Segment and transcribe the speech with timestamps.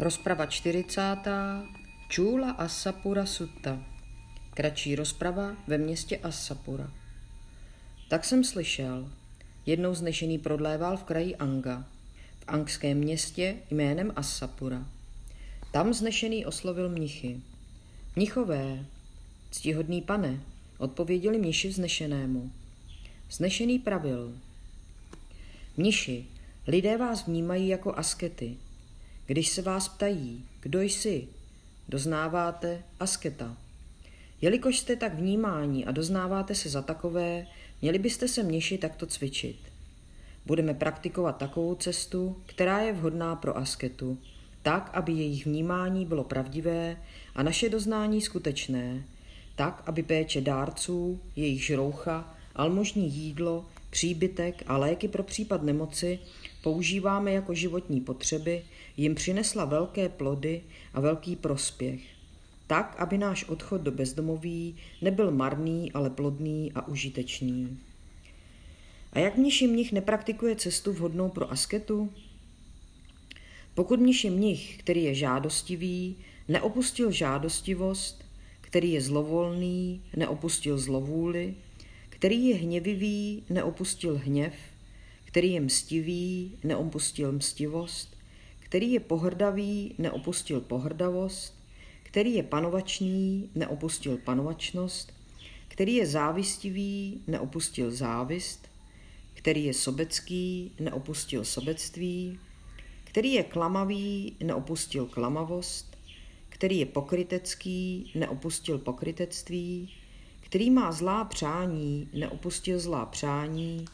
[0.00, 1.16] Rozprava 40.
[2.08, 3.84] Čůla Asapura Sutta.
[4.54, 6.92] Kratší rozprava ve městě Asapura.
[8.08, 9.12] Tak jsem slyšel.
[9.66, 11.84] Jednou znešený prodléval v kraji Anga,
[12.40, 14.86] v angském městě jménem Asapura.
[15.72, 17.40] Tam znešený oslovil mnichy.
[18.16, 18.86] Mnichové,
[19.50, 20.40] ctihodný pane,
[20.78, 22.52] odpověděli mniši vznešenému.
[23.30, 24.38] Znešený pravil.
[25.76, 26.26] Mniši,
[26.66, 28.56] lidé vás vnímají jako askety–
[29.28, 31.28] když se vás ptají, kdo jsi,
[31.88, 33.56] doznáváte asketa.
[34.40, 37.46] Jelikož jste tak vnímání a doznáváte se za takové,
[37.82, 39.56] měli byste se měši takto cvičit.
[40.46, 44.18] Budeme praktikovat takovou cestu, která je vhodná pro asketu,
[44.62, 46.96] tak, aby jejich vnímání bylo pravdivé
[47.34, 49.04] a naše doznání skutečné,
[49.56, 56.18] tak, aby péče dárců, jejich žroucha, almožní jídlo, příbytek a léky pro případ nemoci
[56.62, 58.62] používáme jako životní potřeby,
[58.96, 60.62] jim přinesla velké plody
[60.94, 62.00] a velký prospěch.
[62.66, 67.78] Tak, aby náš odchod do bezdomoví nebyl marný, ale plodný a užitečný.
[69.12, 72.12] A jak mniši mnich nepraktikuje cestu vhodnou pro asketu?
[73.74, 76.16] Pokud mniši mnich, který je žádostivý,
[76.48, 78.24] neopustil žádostivost,
[78.60, 81.54] který je zlovolný, neopustil zlovůli,
[82.18, 84.54] který je hněvivý, neopustil hněv,
[85.24, 88.16] který je mstivý, neopustil mstivost,
[88.58, 91.54] který je pohrdavý, neopustil pohrdavost,
[92.02, 95.12] který je panovačný, neopustil panovačnost,
[95.68, 98.68] který je závistivý, neopustil závist,
[99.34, 102.38] který je sobecký, neopustil sobectví,
[103.04, 105.96] který je klamavý, neopustil klamavost,
[106.48, 109.94] který je pokrytecký, neopustil pokrytectví,
[110.48, 113.84] který má zlá přání, neopustil zlá přání,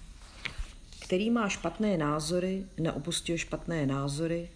[1.00, 4.48] který má špatné názory, neopustil špatné názory,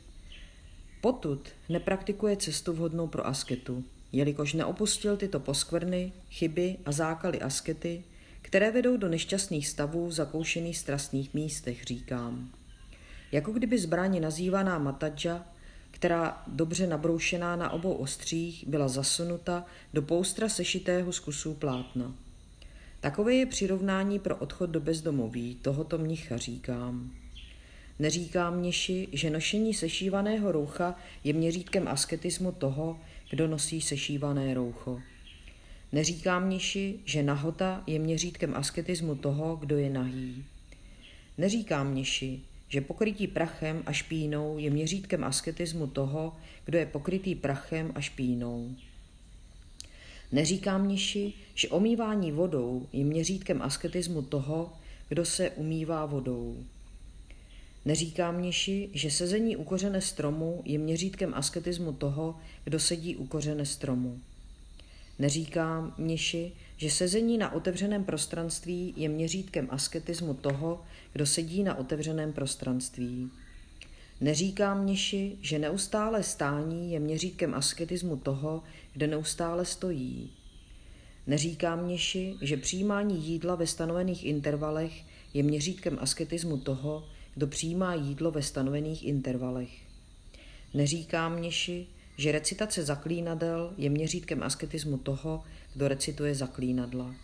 [1.01, 8.03] potud nepraktikuje cestu vhodnou pro asketu, jelikož neopustil tyto poskvrny, chyby a zákaly askety,
[8.43, 12.51] které vedou do nešťastných stavů v zakoušených strastných místech, říkám.
[13.33, 15.47] Jako kdyby zbraně nazývaná matadža,
[15.91, 22.15] která dobře nabroušená na obou ostřích byla zasunuta do poustra sešitého z kusů plátna.
[23.01, 27.11] Takové je přirovnání pro odchod do bezdomoví, tohoto mnicha říkám.
[27.99, 30.95] Neříká mniši, že nošení sešívaného roucha
[31.25, 33.01] je měřítkem asketismu toho,
[33.31, 35.01] kdo nosí sešívané roucho.
[35.93, 40.45] Neříká mniši, že nahota je měřítkem asketismu toho, kdo je nahý.
[41.39, 47.93] Neříká mniši, že pokrytí prachem a špínou je měřítkem asketismu toho, kdo je pokrytý prachem
[47.95, 48.75] a špínou.
[50.33, 54.73] Neříká mniši, že omývání vodou je měřítkem asketismu toho,
[55.09, 56.65] kdo se umývá vodou.
[57.85, 63.67] Neříká mniši, že sezení u kořene stromu je měřítkem asketismu toho, kdo sedí u kořene
[63.67, 64.21] stromu.
[65.19, 72.33] Neříká mniši, že sezení na otevřeném prostranství je měřítkem asketismu toho, kdo sedí na otevřeném
[72.33, 73.31] prostranství.
[74.21, 78.63] Neříká mniši, že neustále stání je měřítkem asketismu toho,
[78.93, 80.31] kde neustále stojí.
[81.27, 85.03] Neříká mniši, že přijímání jídla ve stanovených intervalech
[85.35, 89.71] je měřítkem asketismu toho, kdo přijímá jídlo ve stanovených intervalech.
[90.75, 91.87] Neříká mniši,
[92.19, 97.15] že recitace zaklínadel je měřítkem asketismu toho, kdo recituje zaklínadla.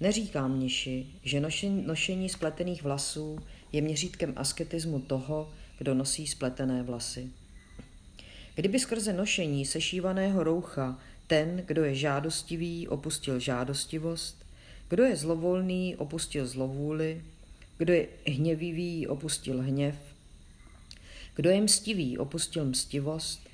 [0.00, 3.38] Neříká mniši, že nošení, nošení spletených vlasů
[3.72, 7.28] je měřítkem asketismu toho, kdo nosí spletené vlasy.
[8.54, 14.46] Kdyby skrze nošení sešívaného roucha ten, kdo je žádostivý, opustil žádostivost,
[14.88, 17.24] kdo je zlovolný, opustil zlovůli,
[17.78, 19.96] kdo je hněvivý, opustil hněv,
[21.34, 23.49] kdo je mstivý, opustil mstivost,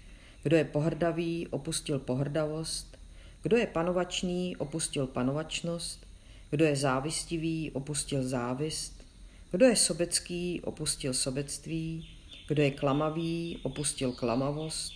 [0.46, 2.98] kdo je pohrdavý, opustil pohrdavost,
[3.42, 6.06] kdo je panovačný, opustil panovačnost,
[6.50, 9.04] kdo je závistivý, opustil závist,
[9.50, 12.08] kdo je sobecký, opustil sobectví,
[12.48, 14.92] kdo je klamavý, opustil klamavost,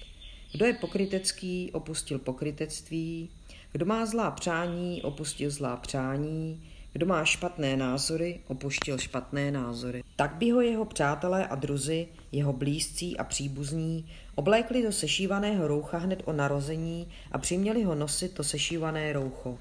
[0.52, 3.31] kdo je pokrytecký, opustil pokrytectví,
[3.73, 6.62] kdo má zlá přání, opustil zlá přání,
[6.93, 10.02] kdo má špatné názory, opuštil špatné názory.
[10.20, 15.99] Tak by ho jeho přátelé a druzy, jeho blízcí a příbuzní, oblékli do sešívaného roucha
[15.99, 19.58] hned o narození a přiměli ho nosit to sešívané roucho.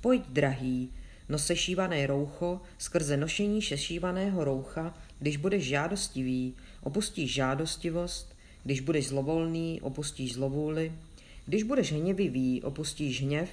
[0.00, 0.90] Pojď, drahý,
[1.28, 8.34] nos sešívané roucho skrze nošení sešívaného roucha, když budeš žádostivý, opustíš žádostivost,
[8.64, 10.92] když budeš zlovolný, opustíš zlovůli,
[11.46, 13.50] když budeš hněvivý, opustíš hněv,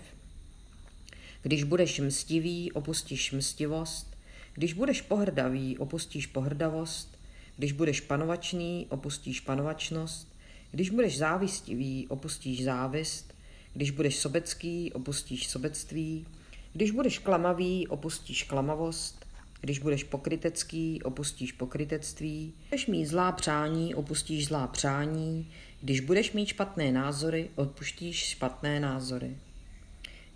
[1.42, 4.15] když budeš mstivý, opustíš mstivost,
[4.56, 7.20] když budeš pohrdavý, opustíš pohrdavost,
[7.58, 10.36] když budeš panovačný, opustíš panovačnost,
[10.72, 13.34] Když budeš závistivý, opustíš závist.
[13.74, 16.26] Když budeš sobecký, opustíš sobectví.
[16.74, 19.26] Když budeš klamavý, opustíš klamavost.
[19.62, 22.54] Když budeš pokrytecký, opustíš pokrytectví.
[22.70, 25.52] Když mít zlá přání, opustíš zlá přání.
[25.82, 29.38] Když budeš mít špatné názory, odpuštíš špatné názory.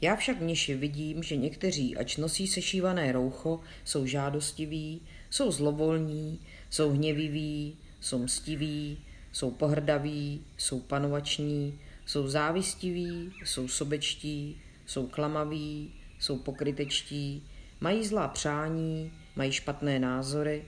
[0.01, 6.91] Já však mniši vidím, že někteří, ač nosí sešívané roucho, jsou žádostiví, jsou zlovolní, jsou
[6.91, 8.97] hněviví, jsou mstiví,
[9.31, 17.43] jsou pohrdaví, jsou panovační, jsou závistiví, jsou sobečtí, jsou klamaví, jsou pokrytečtí,
[17.79, 20.65] mají zlá přání, mají špatné názory.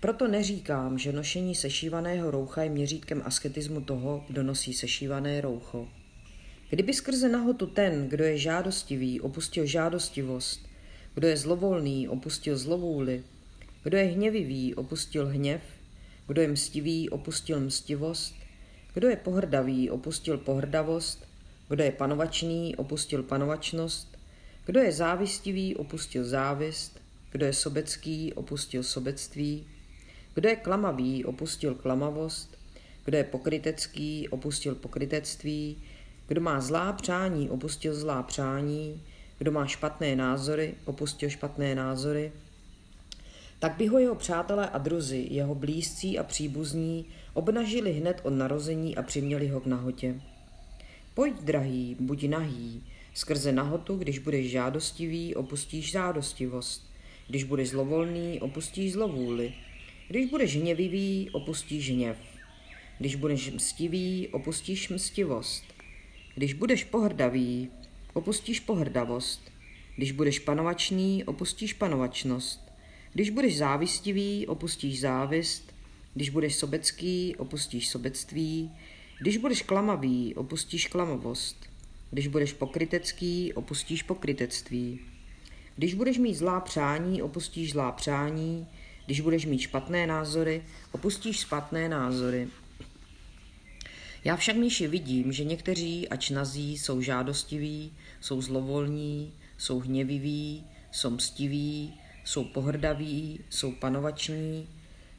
[0.00, 5.88] Proto neříkám, že nošení sešívaného roucha je měřítkem asketismu toho, kdo nosí sešívané roucho.
[6.72, 10.68] Kdyby skrze nahotu ten, kdo je žádostivý, opustil žádostivost,
[11.14, 13.24] kdo je zlovolný, opustil zlovůli,
[13.82, 15.62] kdo je hněvivý, opustil hněv,
[16.26, 18.34] kdo je mstivý, opustil mstivost,
[18.94, 21.28] kdo je pohrdavý, opustil pohrdavost,
[21.68, 24.18] kdo je panovačný, opustil panovačnost,
[24.66, 27.00] kdo je závistivý, opustil závist,
[27.32, 29.66] kdo je sobecký, opustil sobectví,
[30.34, 32.58] kdo je klamavý, opustil klamavost,
[33.04, 35.76] kdo je pokrytecký, opustil pokrytectví,
[36.32, 39.02] kdo má zlá přání, opustil zlá přání,
[39.38, 42.32] kdo má špatné názory, opustil špatné názory,
[43.58, 48.96] tak by ho jeho přátelé a druzy, jeho blízcí a příbuzní, obnažili hned od narození
[48.96, 50.20] a přiměli ho k nahotě.
[51.14, 52.82] Pojď, drahý, buď nahý,
[53.14, 56.90] skrze nahotu, když budeš žádostivý, opustíš žádostivost.
[57.28, 59.54] Když budeš zlovolný, opustíš zlovůli.
[60.08, 62.16] Když budeš hněvivý, opustíš hněv.
[62.98, 65.81] Když budeš mstivý, opustíš mstivost.
[66.34, 67.70] Když budeš pohrdavý,
[68.12, 69.52] opustíš pohrdavost.
[69.96, 72.72] Když budeš panovačný, opustíš panovačnost.
[73.12, 75.74] Když budeš závistivý, opustíš závist.
[76.14, 78.70] Když budeš sobecký, opustíš sobectví.
[79.20, 81.70] Když budeš klamavý, opustíš klamavost.
[82.10, 85.00] Když budeš pokrytecký, opustíš pokrytectví.
[85.76, 88.66] Když budeš mít zlá přání, opustíš zlá přání.
[89.06, 90.62] Když budeš mít špatné názory,
[90.92, 92.48] opustíš špatné názory.
[94.24, 101.10] Já však Míši vidím, že někteří, ač nazí, jsou žádostiví, jsou zlovolní, jsou hněviví, jsou
[101.10, 104.68] mstiví, jsou pohrdaví, jsou panovační,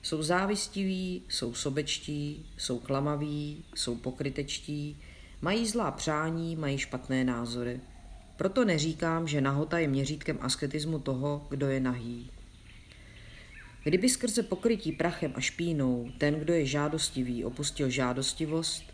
[0.02, 4.98] jsou závistiví, jsou sobečtí, jsou klamaví, jsou pokrytečtí,
[5.42, 7.80] mají zlá přání, mají špatné názory.
[8.38, 12.30] Proto neříkám, že nahota je měřítkem asketismu toho, kdo je nahý.
[13.84, 18.93] Kdyby skrze pokrytí prachem a špínou ten, kdo je žádostivý, opustil žádostivost,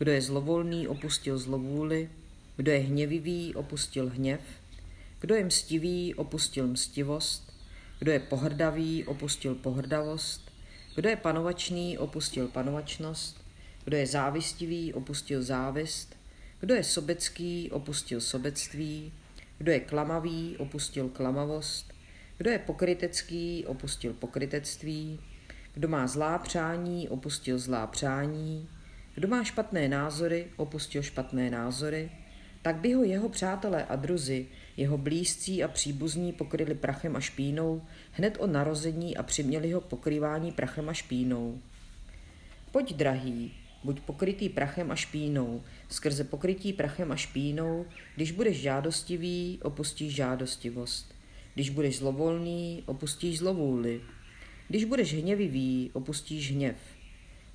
[0.00, 2.10] kdo je zlovolný, opustil zlovůli,
[2.56, 4.40] kdo je hněvivý, opustil hněv,
[5.20, 7.52] kdo je mstivý, opustil mstivost,
[7.98, 10.52] kdo je pohrdavý, opustil pohrdavost,
[10.94, 13.44] kdo je panovačný, opustil panovačnost,
[13.84, 16.16] kdo je závistivý, opustil závist,
[16.60, 19.12] kdo je sobecký, opustil sobectví,
[19.58, 21.92] kdo je klamavý, opustil klamavost,
[22.38, 25.20] kdo je pokrytecký, opustil pokrytectví,
[25.74, 28.68] kdo má zlá přání, opustil zlá přání,
[29.20, 32.10] kdo má špatné názory, opustil špatné názory,
[32.62, 34.46] tak by ho jeho přátelé a druzy,
[34.76, 37.82] jeho blízcí a příbuzní pokryli prachem a špínou
[38.12, 41.58] hned od narození a přiměli ho pokrývání prachem a špínou.
[42.72, 43.52] Pojď, drahý,
[43.84, 47.86] buď pokrytý prachem a špínou, skrze pokrytí prachem a špínou,
[48.16, 51.14] když budeš žádostivý, opustíš žádostivost.
[51.54, 54.00] Když budeš zlovolný, opustíš zlovůli.
[54.68, 56.76] Když budeš hněvivý, opustíš hněv.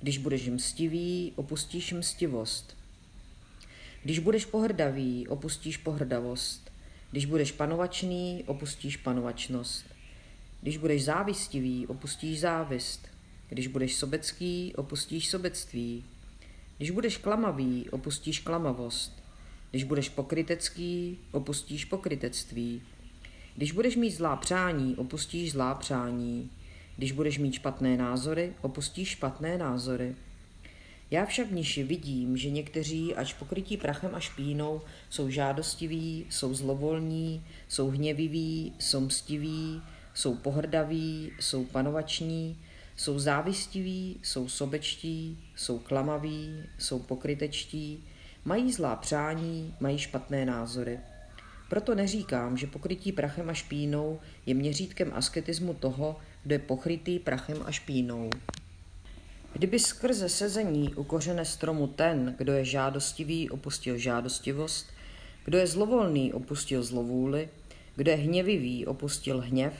[0.06, 2.76] Když budeš mstivý, opustíš mstivost.
[4.02, 6.72] Když budeš pohrdavý, opustíš pohrdavost.
[7.10, 9.84] Když budeš panovačný, opustíš panovačnost.
[10.62, 13.08] Když budeš závistivý, opustíš závist.
[13.48, 16.04] Když budeš sobecký, opustíš sobectví.
[16.76, 19.22] Když budeš klamavý, opustíš klamavost.
[19.70, 22.82] Když budeš pokrytecký, opustíš pokrytectví.
[23.56, 26.50] Když budeš mít zlá přání, opustíš zlá přání.
[26.96, 30.14] Když budeš mít špatné názory, opustíš špatné názory.
[31.10, 37.44] Já však niši vidím, že někteří, až pokrytí prachem a špínou, jsou žádostiví, jsou zlovolní,
[37.68, 39.82] jsou hněviví, jsou mstiví,
[40.14, 42.58] jsou pohrdaví, jsou panovační,
[42.96, 48.04] jsou závistiví, jsou sobečtí, jsou klamaví, jsou pokrytečtí,
[48.44, 50.98] mají zlá přání, mají špatné názory.
[51.68, 57.62] Proto neříkám, že pokrytí prachem a špínou je měřítkem asketismu toho, kdo je pokrytý prachem
[57.64, 58.30] a špínou.
[59.52, 64.86] Kdyby skrze sezení u kořene stromu ten, kdo je žádostivý, opustil žádostivost,
[65.44, 67.48] kdo je zlovolný, opustil zlovůli,
[67.96, 69.74] kdo je hněvivý, opustil hněv,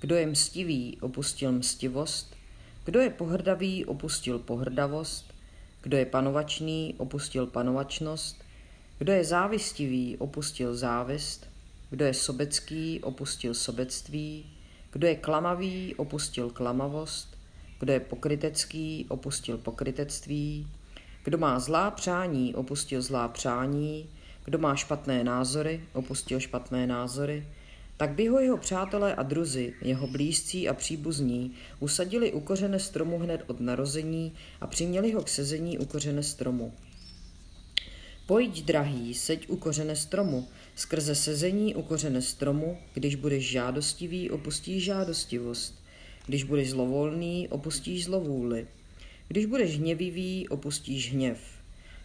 [0.00, 2.36] kdo je mstivý, opustil mstivost,
[2.84, 5.34] kdo je pohrdavý, opustil pohrdavost,
[5.82, 8.44] Kdo je panovačný, opustil panovačnost.
[8.98, 11.46] Kdo je závistivý, opustil závist.
[11.90, 14.59] Kdo je sobecký, opustil sobectví.
[14.92, 17.38] Kdo je klamavý, opustil klamavost.
[17.78, 20.66] Kdo je pokrytecký, opustil pokrytectví.
[21.24, 24.08] Kdo má zlá přání, opustil zlá přání.
[24.44, 27.46] Kdo má špatné názory, opustil špatné názory.
[27.96, 33.18] Tak by ho jeho přátelé a druzy, jeho blízcí a příbuzní, usadili u kořene stromu
[33.18, 36.72] hned od narození a přiměli ho k sezení u kořene stromu.
[38.26, 44.84] Pojď, drahý, seď u kořene stromu, skrze sezení u kořene stromu, když budeš žádostivý, opustíš
[44.84, 45.74] žádostivost.
[46.26, 48.66] Když budeš zlovolný, opustíš zlovůli.
[49.28, 51.38] Když budeš hněvivý, opustíš hněv.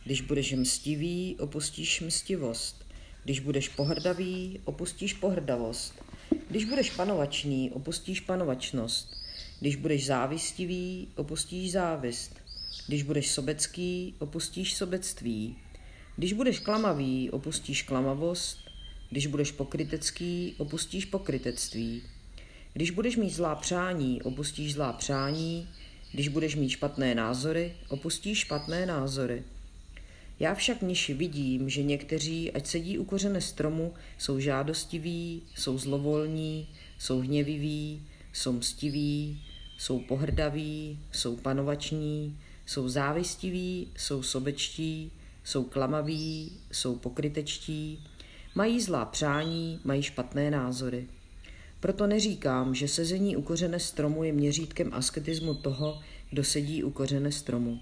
[0.05, 2.86] Když budeš mstivý, opustíš mstivost.
[3.24, 5.93] Když budeš pohrdavý, opustíš pohrdavost.
[6.50, 9.15] Když budeš panovačný, opustíš panovačnost.
[9.60, 12.36] Když budeš závistivý, opustíš závist.
[12.88, 15.55] Když budeš sobecký, opustíš sobectví.
[16.17, 18.57] Když budeš klamavý, opustíš klamavost.
[19.10, 22.03] Když budeš pokrytecký, opustíš pokrytectví.
[22.74, 25.69] Když budeš mít zlá přání, opustíš zlá přání.
[26.12, 29.43] Když budeš mít špatné názory, opustíš špatné názory.
[30.39, 36.67] Já však niž vidím, že někteří, ať sedí u kořene stromu, jsou žádostiví, jsou zlovolní,
[37.00, 38.01] jsou hněviví,
[38.34, 39.41] jsou mstiví,
[39.77, 45.12] jsou pohrdaví, jsou panovační, jsou závistiví, jsou sobečtí,
[45.45, 48.03] jsou klamaví, jsou pokrytečtí,
[48.55, 51.07] mají zlá přání, mají špatné názory.
[51.79, 57.31] Proto neříkám, že sezení u kořene stromu je měřítkem asketismu toho, kdo sedí u kořene
[57.31, 57.79] stromu.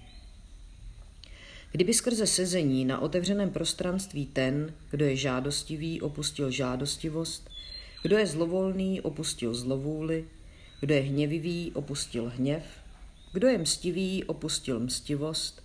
[1.72, 7.50] Kdyby skrze sezení na otevřeném prostranství ten, kdo je žádostivý, opustil žádostivost,
[8.02, 10.24] kdo je zlovolný, opustil zlovůli,
[10.80, 12.62] kdo je hněvivý, opustil hněv,
[13.32, 15.63] kdo je mstivý, opustil mstivost,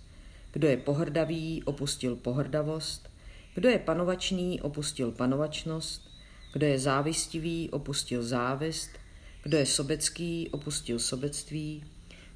[0.52, 3.10] kdo je pohrdavý, opustil pohrdavost,
[3.54, 6.10] kdo je panovačný, opustil panovačnost,
[6.52, 8.90] kdo je závistivý, opustil závist,
[9.42, 11.84] kdo je sobecký, opustil sobectví,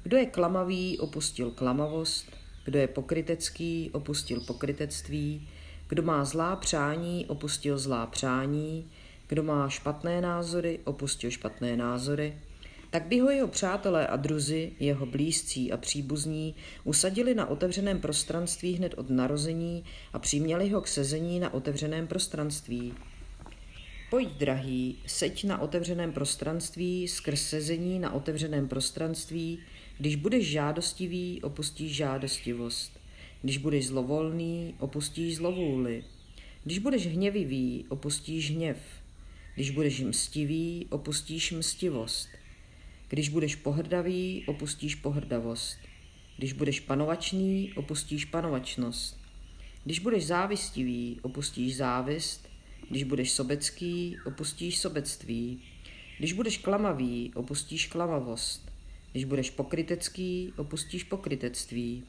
[0.03, 2.25] kdo je klamavý, opustil klamavost,
[2.65, 5.47] kdo je pokrytecký, opustil pokrytectví.
[5.87, 8.91] Kdo má zlá přání, opustil zlá přání.
[9.27, 12.37] Kdo má špatné názory, opustil špatné názory.
[12.95, 18.73] Tak by ho jeho přátelé a druzy, jeho blízcí a příbuzní, usadili na otevřeném prostranství
[18.73, 19.83] hned od narození
[20.13, 22.93] a přiměli ho k sezení na otevřeném prostranství.
[24.09, 29.59] Pojď, drahý, seď na otevřeném prostranství, skrz sezení na otevřeném prostranství,
[29.97, 32.99] když budeš žádostivý, opustíš žádostivost.
[33.41, 36.03] Když budeš zlovolný, opustíš zlovůli.
[36.63, 38.77] Když budeš hněvivý, opustíš hněv.
[39.55, 42.27] Když budeš mstivý, opustíš mstivost.
[43.09, 45.77] Když budeš pohrdavý, opustíš pohrdavost.
[46.37, 49.19] Když budeš panovačný, opustíš panovačnost.
[49.83, 52.47] Když budeš závistivý, opustíš závist.
[52.89, 55.61] Když budeš sobecký, opustíš sobectví.
[56.17, 58.71] Když budeš klamavý, opustíš klamavost.
[59.11, 62.03] Když budeš pokrytecký, opustíš pokrytectví.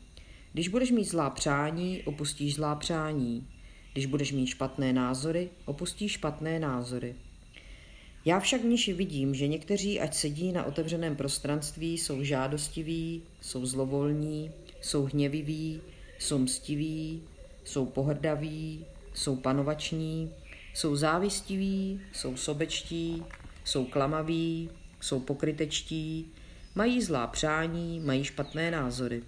[0.52, 3.48] Když budeš mít zlá přání, opustíš zlá přání.
[3.92, 7.14] Když budeš mít špatné názory, opustíš špatné názory.
[8.26, 14.50] Já však níž vidím, že někteří, ať sedí na otevřeném prostranství, jsou žádostiví, jsou zlovolní,
[14.80, 15.80] jsou hněviví,
[16.18, 17.22] jsou mstiví,
[17.64, 20.30] jsou pohrdaví, jsou panovační,
[20.74, 23.22] jsou závistiví, jsou sobečtí,
[23.64, 26.26] jsou klamaví, jsou pokrytečtí,
[26.76, 29.22] Mají zlá přání, mají špatné názory.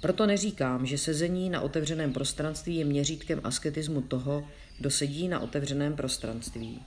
[0.00, 4.48] Proto neříkám, že sezení na otevřeném prostranství je měřítkem asketismu toho,
[4.78, 6.80] kdo sedí na otevřeném prostranství.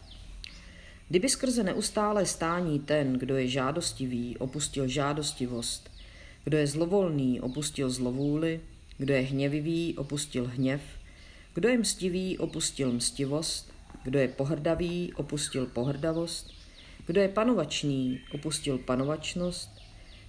[1.12, 5.92] Kdyby skrze neustále stání ten, kdo je žádostivý, opustil žádostivost,
[6.44, 8.62] kdo je zlovolný, opustil zlovůli,
[8.98, 10.82] kdo je hněvivý, opustil hněv,
[11.54, 16.54] kdo je mstivý, opustil mstivost, kdo je pohrdavý, opustil pohrdavost,
[17.08, 19.70] kdo je panovačný, opustil panovačnost,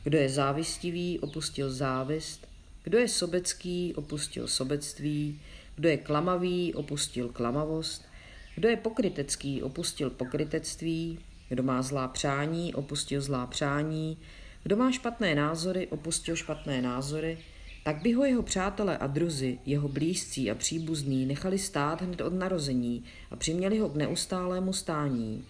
[0.04, 2.48] kdo je závistivý, opustil závist,
[2.84, 5.40] kdo je sobecký, opustil sobectví,
[5.76, 8.11] kdo je klamavý, opustil klamavost,
[8.54, 11.18] kdo je pokrytecký, opustil pokrytectví,
[11.48, 14.18] kdo má zlá přání, opustil zlá přání,
[14.62, 17.38] kdo má špatné názory, opustil špatné názory,
[17.84, 22.32] tak by ho jeho přátelé a druzy, jeho blízcí a příbuzní nechali stát hned od
[22.32, 25.44] narození a přiměli ho k neustálému stání.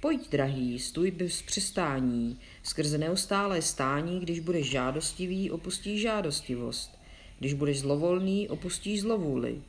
[0.00, 6.98] Pojď, drahý, stůj bez přistání, skrze neustálé stání, když budeš žádostivý, opustíš žádostivost.
[7.38, 9.62] Když budeš zlovolný, opustíš zlovůli.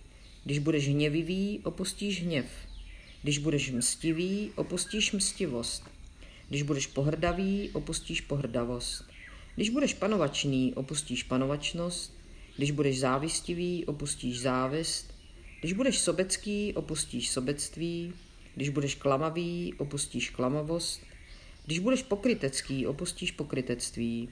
[0.50, 2.46] Když budeš hněvivý, opustíš hněv.
[3.24, 5.84] Když budeš mstivý, opustíš mstivost.
[6.50, 9.06] Když budeš pohrdavý, opustíš pohrdavost.
[9.56, 12.18] Když budeš panovačný, opustíš panovačnost.
[12.58, 15.14] Když budeš závistivý, opustíš závist.
[15.60, 18.14] Když budeš sobecký, opustíš sobectví.
[18.56, 21.02] Když budeš klamavý, opustíš klamavost.
[21.66, 24.30] Když budeš pokrytecký, opustíš pokrytectví.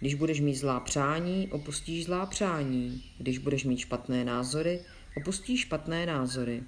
[0.00, 3.02] Když budeš mít zlá přání, opustíš zlá přání.
[3.18, 4.80] Když budeš mít špatné názory,
[5.18, 6.62] opustíš špatné názory.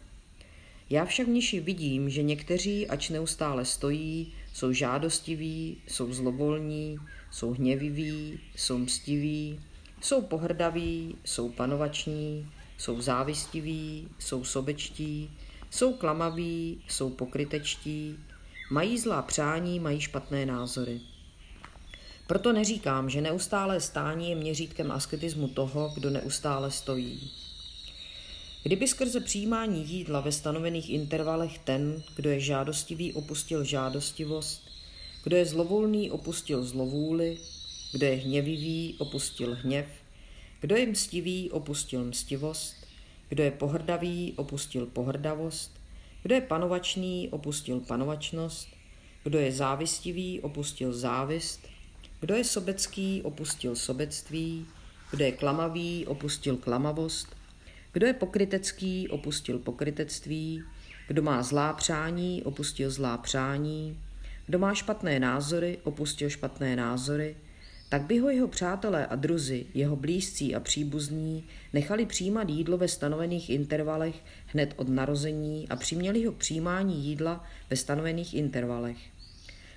[0.90, 6.98] Já však v niši vidím, že někteří, ač neustále stojí, jsou žádostiví, jsou zlovolní,
[7.30, 9.60] jsou hněviví, jsou mstiví,
[10.00, 15.30] jsou pohrdaví, jsou panovační, jsou závistiví, jsou sobečtí,
[15.70, 18.16] jsou klamaví, jsou pokrytečtí,
[18.70, 21.00] mají zlá přání, mají špatné názory.
[22.26, 27.30] Proto neříkám, že neustálé stání je měřítkem asketismu toho, kdo neustále stojí.
[28.62, 34.70] Kdyby skrze přijímání jídla ve stanovených intervalech ten, kdo je žádostivý, opustil žádostivost,
[35.24, 37.38] kdo je zlovolný, opustil zlovůli,
[37.92, 39.86] kdo je hněvivý, opustil hněv,
[40.60, 42.76] kdo je mstivý, opustil mstivost,
[43.28, 45.80] kdo je pohrdavý, opustil pohrdavost,
[46.22, 48.68] kdo je panovačný, opustil panovačnost,
[49.24, 51.60] kdo je závistivý, opustil závist,
[52.20, 54.66] kdo je sobecký, opustil sobectví,
[55.10, 57.39] kdo je klamavý, opustil klamavost,
[57.92, 60.62] kdo je pokrytecký, opustil pokrytectví,
[61.08, 63.98] kdo má zlá přání, opustil zlá přání,
[64.46, 67.36] kdo má špatné názory, opustil špatné názory,
[67.88, 72.88] tak by ho jeho přátelé a druzy, jeho blízcí a příbuzní nechali přijímat jídlo ve
[72.88, 74.14] stanovených intervalech
[74.46, 78.98] hned od narození a přiměli ho k přijímání jídla ve stanovených intervalech.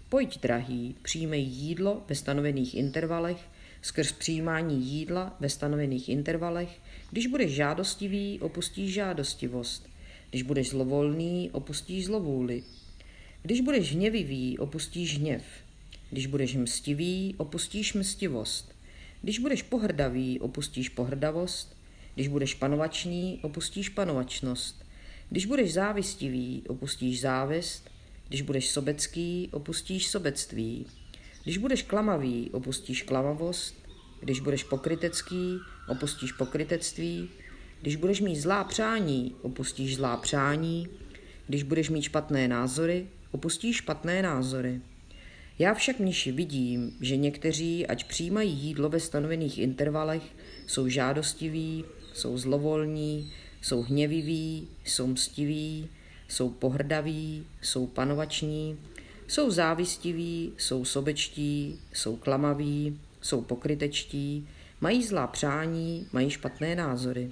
[0.10, 3.38] Pojď, drahý, přijmej jídlo ve stanovených intervalech,
[3.82, 6.80] skrz přijímání jídla ve stanovených intervalech,
[7.14, 9.90] když budeš žádostivý, opustíš žádostivost.
[10.30, 12.64] Když budeš zlovolný, opustíš zlovůli.
[13.42, 15.44] Když budeš hněvivý, opustíš hněv.
[16.10, 18.76] Když budeš mstivý, opustíš mstivost.
[19.22, 21.78] Když budeš pohrdavý, opustíš pohrdavost.
[22.16, 24.86] Když budeš panovačný, opustíš panovačnost.
[25.30, 27.90] Když budeš závistivý, opustíš závist.
[28.28, 30.86] Když budeš sobecký, opustíš sobectví.
[31.44, 33.83] Když budeš klamavý, opustíš klamavost.
[34.24, 37.30] Když budeš pokrytecký, opustíš pokrytectví.
[37.82, 40.88] Když budeš mít zlá přání, opustíš zlá přání.
[41.48, 44.82] Když budeš mít špatné názory, opustíš špatné názory.
[45.60, 50.24] Já však mniši vidím, že někteří, ať přijímají jídlo ve stanovených intervalech,
[50.68, 53.32] jsou žádostiví, jsou zlovolní,
[53.62, 55.88] jsou hněviví, jsou mstiví,
[56.28, 58.78] jsou pohrdaví, jsou panovační,
[59.28, 64.48] jsou závistiví, jsou sobečtí, jsou klamaví, jsou pokrytečtí,
[64.82, 67.30] mají zlá přání, mají špatné názory.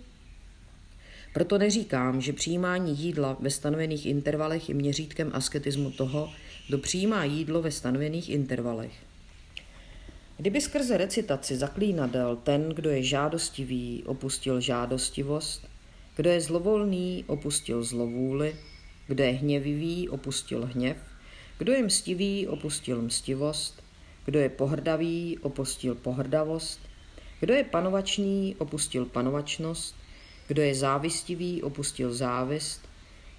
[1.34, 6.32] Proto neříkám, že přijímání jídla ve stanovených intervalech je měřítkem asketismu toho,
[6.68, 8.92] kdo přijímá jídlo ve stanovených intervalech.
[10.38, 15.68] Kdyby skrze recitaci zaklínadel ten, kdo je žádostivý, opustil žádostivost,
[16.16, 18.56] kdo je zlovolný, opustil zlovůli,
[19.08, 20.98] kdo je hněvivý, opustil hněv,
[21.58, 23.81] kdo je mstivý, opustil mstivost,
[24.26, 26.80] kdo je pohrdavý, opustil pohrdavost,
[27.40, 29.96] kdo je panovačný, opustil panovačnost,
[30.48, 32.82] kdo je závistivý, opustil závist,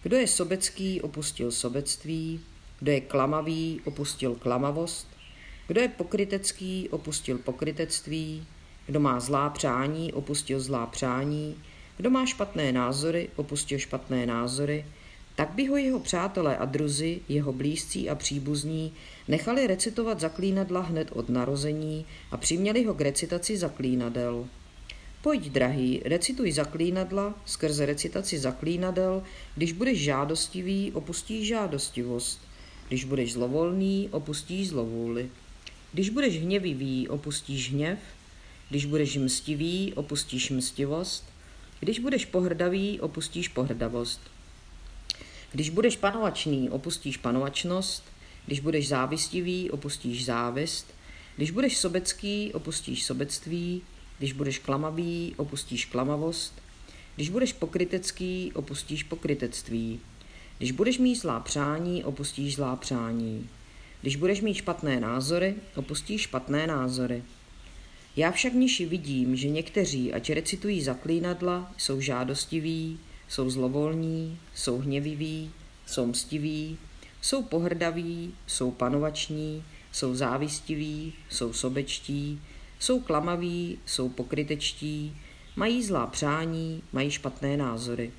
[0.03, 2.40] kdo je sobecký, opustil sobectví,
[2.81, 5.09] kdo je klamavý, opustil klamavost,
[5.66, 8.47] kdo je pokrytecký, opustil pokrytectví,
[8.87, 11.57] kdo má zlá přání, opustil zlá přání,
[11.97, 14.87] kdo má špatné názory, opustil špatné názory,
[15.35, 18.92] tak by ho jeho přátelé a druzy, jeho blízcí a příbuzní
[19.28, 24.46] nechali recitovat zaklínadla hned od narození a přiměli ho k recitaci zaklínadel.
[25.22, 29.22] Pojď, drahý, recituj zaklínadla, skrze recitaci zaklínadel,
[29.54, 32.40] když budeš žádostivý, opustíš žádostivost.
[32.88, 35.30] Když budeš zlovolný, opustíš zlovůli.
[35.92, 37.98] Když budeš hněvivý, opustíš hněv.
[38.70, 41.24] Když budeš mstivý, opustíš mstivost.
[41.80, 44.20] Když budeš pohrdavý, opustíš pohrdavost.
[45.52, 48.12] Když budeš panovačný, opustíš panovačnost.
[48.46, 50.94] Když budeš závistivý, opustíš závist.
[51.37, 53.83] Když budeš sobecký, opustíš sobectví.
[54.18, 56.62] Když budeš klamavý, opustíš klamavost.
[57.16, 60.00] Když budeš pokrytecký, opustíš pokrytectví.
[60.59, 63.48] Když budeš mít zlá přání, opustíš zlá přání.
[64.02, 67.22] Když budeš mít špatné názory, opustíš špatné názory.
[68.16, 75.50] Já však niši vidím, že někteří, ať recitují zaklínadla, jsou žádostiví, jsou zlovolní, jsou hněviví,
[75.87, 76.78] jsou mstiví,
[77.22, 82.40] jsou pohrdaví, jsou panovační, jsou závistiví, jsou sobečtí,
[82.78, 85.16] jsou klamaví, jsou pokrytečtí,
[85.56, 88.11] mají zlá přání, mají špatné názory.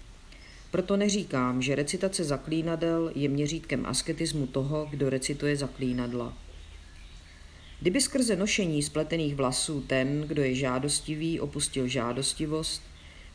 [0.71, 6.37] Proto neříkám, že recitace zaklínadel je měřítkem asketismu toho, kdo recituje zaklínadla.
[7.81, 12.81] Kdyby skrze nošení spletených vlasů ten, kdo je žádostivý, opustil žádostivost,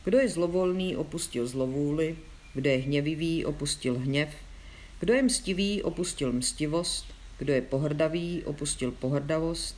[0.03, 2.17] kdo je zlovolný, opustil zlovůli,
[2.53, 4.29] kdo je hněvivý, opustil hněv,
[4.99, 7.05] kdo je mstivý, opustil mstivost,
[7.37, 9.77] kdo je pohrdavý, opustil pohrdavost,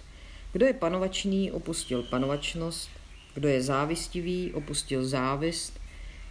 [0.53, 2.89] kdo je panovačný, opustil panovačnost,
[3.33, 5.79] kdo je závistivý, opustil závist,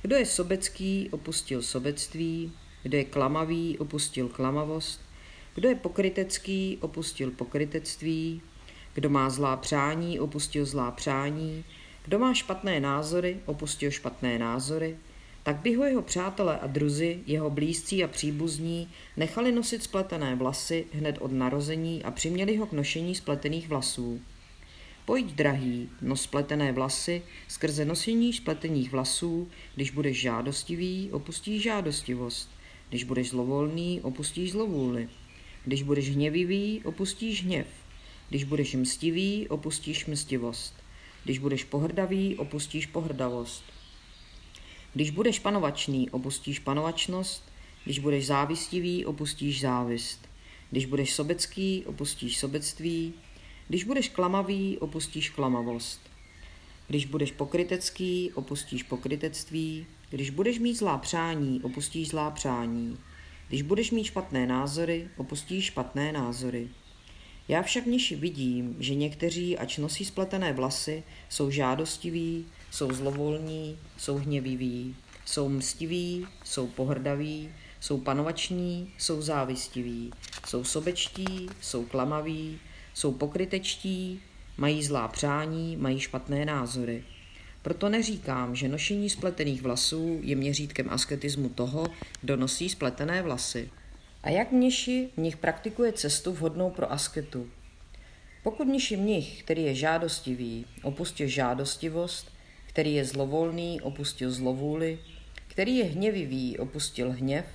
[0.03, 5.01] kdo je sobecký, opustil sobectví, kdo je klamavý, opustil klamavost,
[5.55, 8.43] kdo je pokrytecký, opustil pokrytectví,
[8.95, 11.65] kdo má zlá přání, opustil zlá přání,
[12.05, 14.97] kdo má špatné názory, opustil špatné názory,
[15.43, 20.87] tak by ho jeho přátelé a druzy, jeho blízcí a příbuzní nechali nosit spletené vlasy
[20.93, 24.21] hned od narození a přiměli ho k nošení spletených vlasů.
[25.05, 32.51] Pojď, drahý, nos spletené vlasy, skrze nosení spletených vlasů, když budeš žádostivý, opustíš žádostivost.
[32.89, 35.09] Když budeš zlovolný, opustíš zlovůli.
[35.65, 37.67] Když budeš hněvivý, opustíš hněv.
[38.29, 40.75] Když budeš mstivý, opustíš mstivost.
[41.25, 43.65] Když budeš pohrdavý, opustíš pohrdavost.
[44.95, 47.53] Když budeš panovačný, opustíš panovačnost.
[47.85, 50.29] Když budeš závistivý, opustíš závist.
[50.71, 53.15] Když budeš sobecký, opustíš sobectví.
[53.69, 56.01] Když budeš klamavý, opustíš klamavost.
[56.89, 59.87] Když budeš pokrytecký, opustíš pokrytectví.
[60.11, 62.99] Když budeš mít zlá přání, opustíš zlá přání.
[63.49, 66.69] Když budeš mít špatné názory, opustíš špatné názory.
[67.51, 74.19] Já však niž vidím, že někteří, ač nosí spletené vlasy, jsou žádostiví, jsou zlovolní, jsou
[74.19, 77.49] hněviví, jsou mstiví, jsou pohrdaví,
[77.81, 80.13] jsou panovační, jsou závistiví,
[80.47, 82.59] jsou sobečtí, jsou klamaví,
[82.95, 84.23] jsou pokrytečtí,
[84.57, 87.05] mají zlá přání, mají špatné názory.
[87.63, 91.87] Proto neříkám, že nošení spletených vlasů je měřítkem asketismu toho,
[92.21, 93.71] kdo nosí spletené vlasy.
[94.23, 97.51] A jak mniši v nich praktikuje cestu vhodnou pro asketu?
[98.43, 102.33] Pokud mniši mnich, který je žádostivý, opustil žádostivost,
[102.67, 104.99] který je zlovolný, opustil zlovůli,
[105.49, 107.47] který je hněvivý, opustil hněv,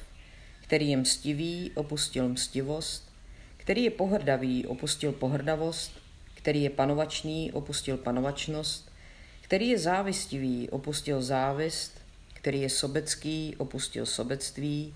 [0.62, 3.12] který je mstivý, opustil mstivost,
[3.58, 5.92] který je pohrdavý, opustil pohrdavost,
[6.34, 8.92] který je panovačný, opustil panovačnost,
[9.42, 12.02] který je závistivý, opustil závist,
[12.34, 14.96] který je sobecký, opustil sobectví,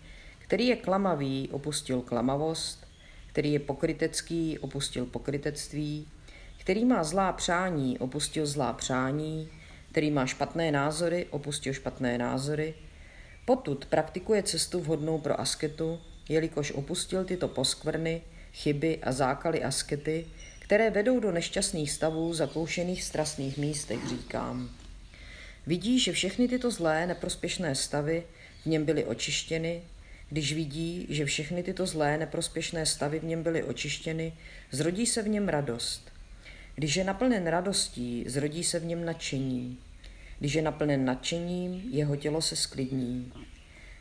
[0.49, 2.87] který je klamavý, opustil klamavost,
[3.27, 6.07] který je pokrytecký, opustil pokrytectví,
[6.57, 9.49] který má zlá přání, opustil zlá přání,
[9.91, 12.73] který má špatné názory, opustil špatné názory,
[13.45, 18.21] potud praktikuje cestu vhodnou pro asketu, jelikož opustil tyto poskvrny,
[18.53, 20.25] chyby a zákaly askety,
[20.59, 24.69] které vedou do nešťastných stavů zakoušených strastných místech, říkám.
[25.67, 28.23] Vidí, že všechny tyto zlé, neprospěšné stavy
[28.63, 29.81] v něm byly očištěny,
[30.29, 34.33] když vidí, že všechny tyto zlé, neprospěšné stavy v něm byly očištěny,
[34.71, 36.11] zrodí se v něm radost.
[36.75, 39.77] Když je naplněn radostí, zrodí se v něm nadšení.
[40.39, 43.33] Když je naplněn nadšením, jeho tělo se sklidní.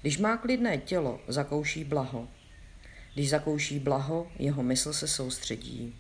[0.03, 2.29] Když má klidné tělo, zakouší blaho.
[3.15, 5.95] Když zakouší blaho, jeho mysl se soustředí.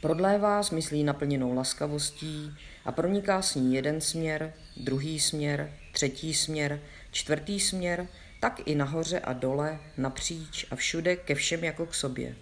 [0.00, 2.50] Prodlévá s myslí naplněnou laskavostí
[2.84, 8.08] a proniká s ní jeden směr, druhý směr, třetí směr, čtvrtý směr,
[8.44, 12.36] tak i nahoře a dole, napříč a všude ke všem jako k sobě.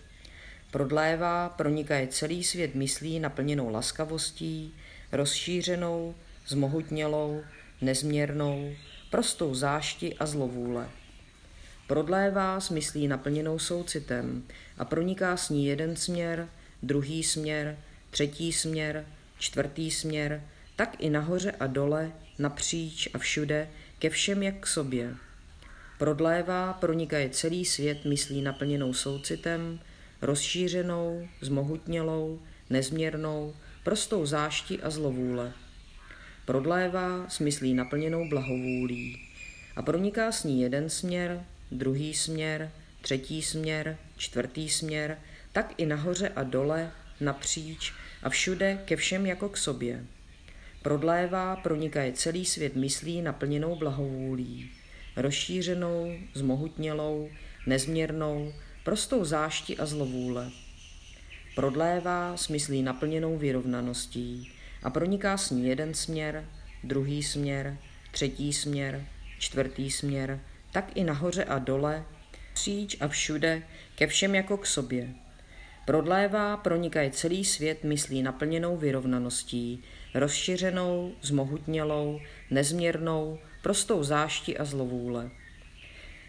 [0.71, 4.75] Prodlévá, proniká celý svět myslí naplněnou laskavostí,
[5.13, 6.15] rozšířenou,
[6.47, 7.43] zmohutnělou,
[7.81, 8.75] nezměrnou,
[9.11, 10.89] prostou zášti a zlovůle.
[11.87, 14.43] Prodlévá s myslí naplněnou soucitem
[14.79, 16.49] a proniká s ní jeden směr,
[16.83, 17.79] druhý směr,
[18.11, 19.07] třetí směr,
[19.39, 20.43] čtvrtý směr,
[20.77, 25.15] tak i nahoře a dole, napříč a všude, ke všem jak k sobě.
[26.03, 29.81] Prodlévá, pronikaje celý svět myslí naplněnou soucitem,
[30.23, 35.53] rozšířenou, zmohutnělou, nezměrnou, prostou zášti a zlovůle.
[36.47, 39.21] Prodlévá s myslí naplněnou blahovůlí
[39.77, 45.19] a proniká s ní jeden směr, druhý směr, třetí směr, čtvrtý směr,
[45.53, 50.05] tak i nahoře a dole, napříč a všude ke všem jako k sobě.
[50.83, 54.71] Prodlévá, pronikaje celý svět myslí naplněnou blahovůlí,
[55.17, 57.29] rozšířenou, zmohutnělou,
[57.67, 58.53] nezměrnou,
[58.85, 60.51] prostou zášti a zlovůle.
[61.55, 66.49] Prodlévá s myslí naplněnou vyrovnaností a proniká s ní jeden směr,
[66.85, 67.77] druhý směr,
[68.11, 69.07] třetí směr,
[69.39, 70.41] čtvrtý směr,
[70.73, 72.05] tak i nahoře a dole,
[72.55, 73.63] příč a všude,
[73.95, 75.15] ke všem jako k sobě.
[75.85, 79.83] Prodlévá, pronikaje celý svět myslí naplněnou vyrovnaností,
[80.15, 82.21] rozšířenou, zmohutnělou,
[82.51, 85.31] nezměrnou, prostou zášti a zlovůle.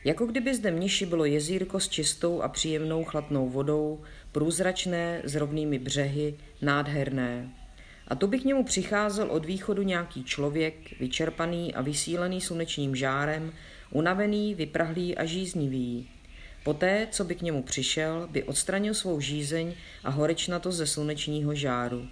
[0.06, 5.80] Jako kdyby zde mniši bylo jezírko s čistou a příjemnou chladnou vodou, průzračné, s rovnými
[5.80, 7.50] břehy, nádherné.
[8.08, 13.54] A to by k němu přicházel od východu nějaký člověk, vyčerpaný a vysílený slunečním žárem,
[13.92, 16.10] unavený, vyprahlý a žíznivý.
[16.64, 22.08] Poté, co by k němu přišel, by odstranil svou žízeň a horečnatost ze slunečního žáru.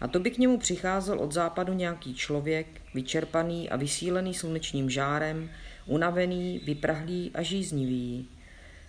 [0.00, 5.50] A to by k němu přicházel od západu nějaký člověk, vyčerpaný a vysílený slunečním žárem,
[5.86, 8.28] unavený, vyprahlý a žíznivý.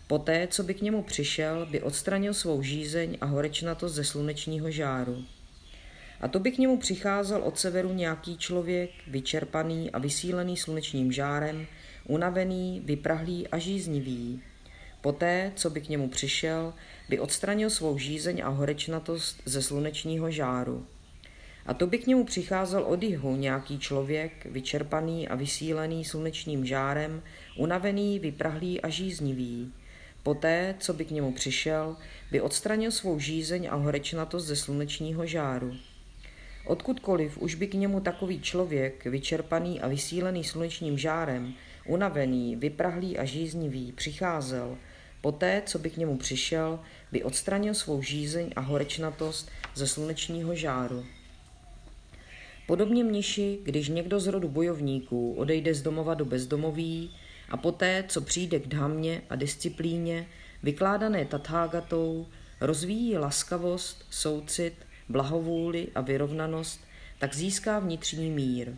[0.07, 5.25] Poté, co by k němu přišel, by odstranil svou žízeň a horečnatost ze slunečního žáru.
[6.21, 11.67] A to by k němu přicházel od severu nějaký člověk, vyčerpaný a vysílený slunečním žárem,
[12.07, 14.41] unavený, vyprahlý a žíznivý.
[15.01, 16.73] Poté, co by k němu přišel,
[17.09, 20.85] by odstranil svou žízeň a horečnatost ze slunečního žáru.
[21.67, 27.21] A to by k němu přicházel od jihu nějaký člověk, vyčerpaný a vysílený slunečním žárem,
[27.58, 29.73] unavený, vyprahlý a žíznivý.
[30.23, 31.95] Poté, co by k němu přišel,
[32.32, 35.75] by odstranil svou žízeň a horečnatost ze slunečního žáru.
[36.65, 41.53] Odkudkoliv už by k němu takový člověk, vyčerpaný a vysílený slunečním žárem,
[41.86, 44.77] unavený, vyprahlý a žíznivý, přicházel,
[45.21, 46.80] poté, co by k němu přišel,
[47.12, 51.06] by odstranil svou žízeň a horečnatost ze slunečního žáru.
[52.67, 57.15] Podobně mniši, když někdo z rodu bojovníků odejde z domova do bezdomoví
[57.49, 60.27] a poté, co přijde k dhamně a disciplíně,
[60.63, 62.27] vykládané tathágatou,
[62.62, 64.73] rozvíjí laskavost, soucit,
[65.10, 66.82] blahovůli a vyrovnanost,
[67.19, 68.73] tak získá vnitřní mír.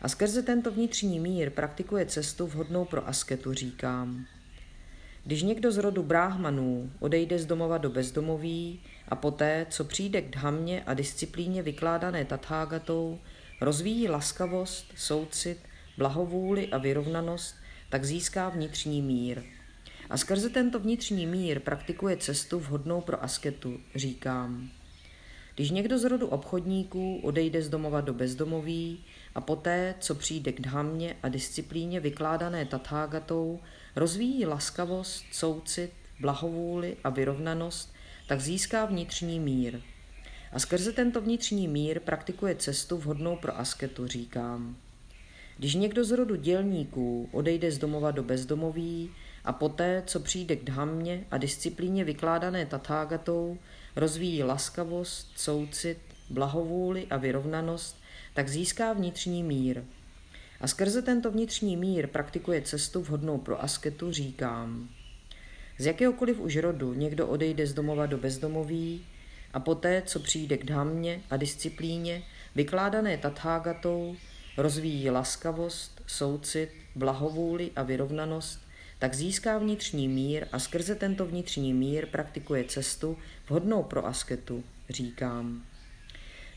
[0.00, 4.26] A skrze tento vnitřní mír praktikuje cestu vhodnou pro asketu, říkám.
[5.24, 10.30] Když někdo z rodu bráhmanů odejde z domova do bezdomoví a poté, co přijde k
[10.30, 13.18] dhamně a disciplíně vykládané tathágatou,
[13.60, 15.58] rozvíjí laskavost, soucit,
[15.98, 17.56] blahovůli a vyrovnanost,
[17.90, 19.42] tak získá vnitřní mír.
[20.10, 24.70] A skrze tento vnitřní mír praktikuje cestu vhodnou pro asketu, říkám.
[25.54, 29.04] Když někdo z rodu obchodníků odejde z domova do bezdomoví
[29.34, 33.60] a poté, co přijde k dhamně a disciplíně vykládané tathágatou,
[33.96, 37.94] rozvíjí laskavost, soucit, blahovůli a vyrovnanost,
[38.26, 39.80] tak získá vnitřní mír.
[40.52, 44.76] A skrze tento vnitřní mír praktikuje cestu vhodnou pro asketu, říkám.
[45.58, 49.10] Když někdo z rodu dělníků odejde z domova do bezdomoví
[49.44, 53.58] a poté, co přijde k dhamně a disciplíně vykládané tathágatou,
[53.96, 55.98] rozvíjí laskavost, soucit,
[56.30, 57.96] blahovůli a vyrovnanost,
[58.34, 59.82] tak získá vnitřní mír.
[60.62, 64.88] A skrze tento vnitřní mír praktikuje cestu vhodnou pro asketu, říkám.
[65.78, 69.06] Z jakéhokoliv už rodu někdo odejde z domova do bezdomoví
[69.52, 72.22] a poté, co přijde k dhamně a disciplíně,
[72.54, 74.16] vykládané tathágatou,
[74.56, 78.60] rozvíjí laskavost, soucit, blahovůli a vyrovnanost,
[78.98, 83.16] tak získá vnitřní mír a skrze tento vnitřní mír praktikuje cestu
[83.48, 85.62] vhodnou pro asketu, říkám.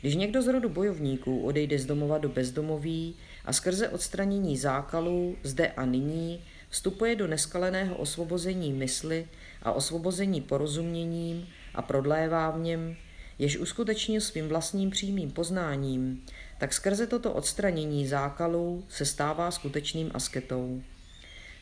[0.02, 3.16] Když někdo z rodu bojovníků odejde z domova do bezdomoví
[3.46, 9.28] a skrze odstranění zákalů zde a nyní vstupuje do neskaleného osvobození mysli
[9.64, 12.96] a osvobození porozuměním a prodlévá v něm,
[13.40, 16.26] jež uskutečnil svým vlastním přímým poznáním,
[16.58, 20.82] tak skrze toto odstranění zákalů se stává skutečným asketou.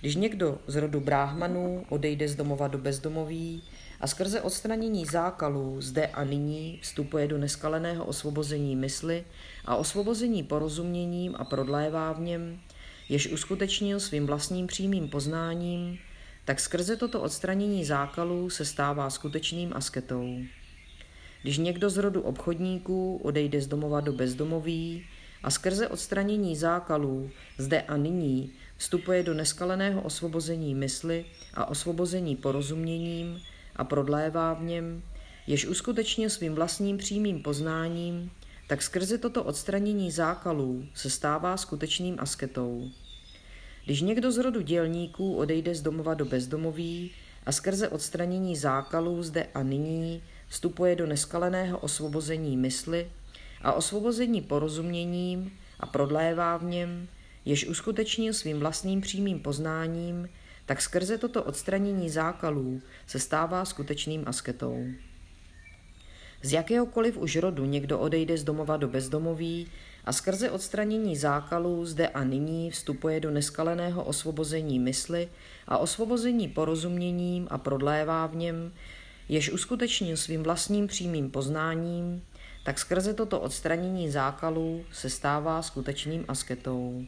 [0.02, 3.64] Když někdo z rodu bráhmanů odejde z domova do bezdomoví
[4.02, 9.24] a skrze odstranění zákalů zde a nyní vstupuje do neskaleného osvobození mysli
[9.66, 12.60] a osvobození porozuměním a prodlévá v něm,
[13.10, 16.00] jež uskutečnil svým vlastním přímým poznáním,
[16.46, 20.38] tak skrze toto odstranění zákalů se stává skutečným asketou.
[21.42, 25.06] Když někdo z rodu obchodníků odejde z domova do bezdomoví
[25.44, 33.42] a skrze odstranění zákalů zde a nyní vstupuje do neskaleného osvobození mysli a osvobození porozuměním
[33.76, 35.04] a prodlévá v něm,
[35.48, 38.32] jež uskutečnil svým vlastním přímým poznáním,
[38.68, 42.90] tak skrze toto odstranění zákalů se stává skutečným asketou.
[43.86, 47.12] Když někdo z rodu dělníků odejde z domova do bezdomoví
[47.46, 53.12] a skrze odstranění zákalů zde a nyní vstupuje do neskaleného osvobození mysli
[53.62, 57.08] a osvobození porozuměním a prodlévá v něm,
[57.46, 60.30] jež uskutečnil svým vlastním přímým poznáním,
[60.66, 64.86] tak skrze toto odstranění zákalů se stává skutečným asketou.
[66.44, 69.68] Z jakéhokoliv už rodu někdo odejde z domova do bezdomoví
[70.06, 75.30] a skrze odstranění zákalů zde a nyní vstupuje do neskaleného osvobození mysli
[75.68, 78.72] a osvobození porozuměním a prodlévá v něm,
[79.30, 82.24] jež uskutečnil svým vlastním přímým poznáním,
[82.64, 87.06] tak skrze toto odstranění zákalů se stává skutečným asketou.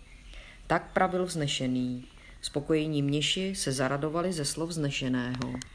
[0.68, 2.06] Tak pravil vznešený.
[2.42, 5.75] Spokojení mniši se zaradovali ze slov vznešeného.